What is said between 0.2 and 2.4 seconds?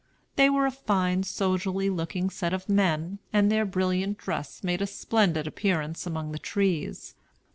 They were a fine, soldierly looking